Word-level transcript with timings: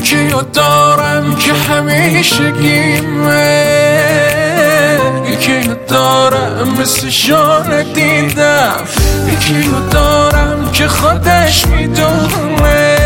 یکی 0.00 0.28
رو 0.28 0.42
دارم 0.42 1.36
که 1.36 1.52
همیشه 1.52 2.50
گیمه 2.50 3.66
یکی 5.28 5.60
رو 5.60 5.74
دارم 5.88 6.68
مثل 6.80 7.08
شان 7.08 7.82
دیدم 7.92 8.84
یکی 9.32 9.62
رو 9.62 9.88
دارم 9.88 10.70
که 10.72 10.88
خودش 10.88 11.66
می‌دونه 11.66 12.96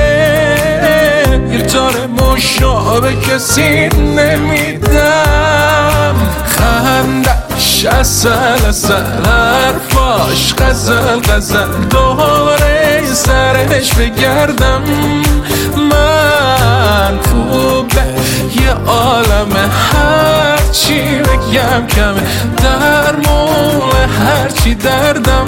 گیتار 1.51 2.07
مشابه 2.07 3.17
کسی 3.17 3.89
نمیدم 4.17 5.35
خندش 6.47 7.87
اصل 7.87 8.29
اصل 8.69 8.95
حرفاش 9.27 10.55
غزل 10.59 11.21
غزل 11.21 11.69
دوره 11.91 12.74
سرش 13.15 13.95
بگردم. 13.95 14.83
من 15.77 17.19
خوبه 17.19 18.05
یه 18.63 18.73
عالم 18.87 19.71
هرچی 19.93 21.01
بگم 21.03 21.87
کمه. 21.87 22.23
در 22.63 23.17
مول 23.17 24.09
هرچی 24.27 24.75
دردم. 24.75 25.47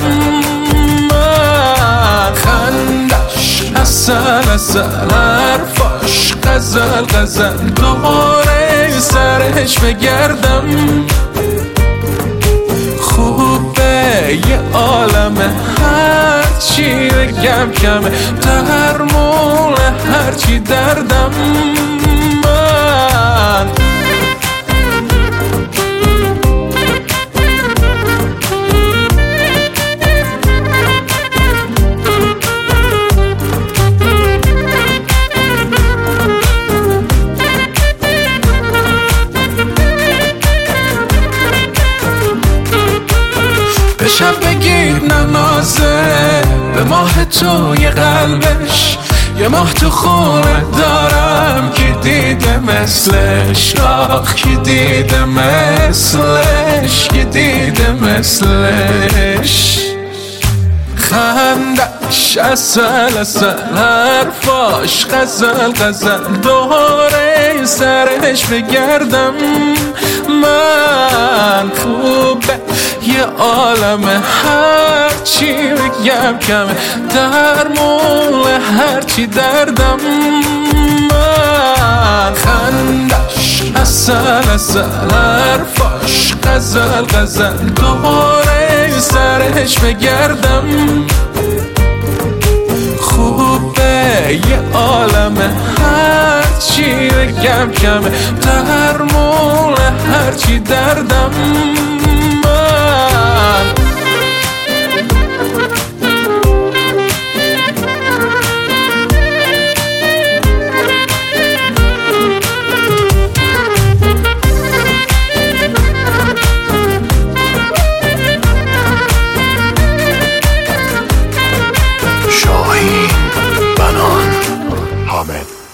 من 1.11 2.33
خندش 2.35 3.63
اصل 3.77 4.13
اصل 4.55 4.83
حرفاش 5.11 6.35
غزل 6.45 7.05
غزل. 7.05 7.57
دوره 7.57 9.01
سرش 9.01 9.79
بگردم. 9.79 10.65
خوبه 13.01 14.39
یه 14.49 14.61
عالم 14.75 15.37
هرچی 16.67 17.09
بگم 17.09 17.73
کمه 17.73 18.11
در 18.43 19.03
مول 19.03 19.75
هرچی 20.13 20.59
دردم 20.59 21.31
من. 22.45 23.67
به 43.99 44.09
شب 44.09 44.41
بگیر 44.41 45.03
ننازه 45.03 45.76
به 46.77 46.85
ماه 46.85 47.25
تو 47.25 47.75
یه 47.81 47.91
قلبش. 47.91 48.99
یه 49.39 49.49
ماه 49.49 49.73
تو 49.73 49.91
خونه 49.91 50.65
دارم 50.79 51.73
که 51.75 51.97
دیده 52.03 52.59
مثلش. 52.59 53.77
آخ 53.77 54.35
که 54.35 54.49
دیده 54.49 55.25
مثلش 55.25 57.09
که 57.09 57.25
دیده 57.25 57.93
مثلش. 57.93 59.79
خندش 60.97 62.39
اصل 62.39 62.81
اصل 63.21 63.53
حرفاش 63.77 65.07
غزل 65.07 65.73
غزل. 65.73 66.37
دوره 66.43 67.65
سرش 67.65 68.45
بگردم. 68.47 69.35
من 70.43 71.71
خوبه. 71.83 72.66
یه 73.07 73.23
عالم 73.39 74.23
هرچی 74.45 75.53
بگم 75.53 76.39
کمه. 76.39 76.77
در 77.15 77.69
مول 77.69 78.61
هرچی 78.79 79.27
دردم 79.27 79.97
من. 81.11 82.35
خندش 82.35 83.63
اصل 83.77 84.13
اصل 84.55 84.83
حرفاش 85.11 86.35
غزل 86.45 87.03
غزل. 87.03 87.57
دوره 87.57 89.01
سرش 89.01 89.79
بگردم. 89.79 90.65
خوبه 93.01 94.41
یه 94.49 94.79
عالم 94.79 95.37
هرچی 95.83 97.09
بگم 97.09 97.73
کمه. 97.73 98.11
در 98.43 99.03
مول 99.03 99.77
هرچی 100.13 100.59
دردم 100.59 101.31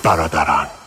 Baradaran. 0.03 0.82